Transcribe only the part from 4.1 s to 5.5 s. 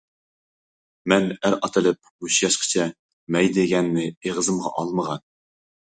ئېغىزىمغا ئالمىغان.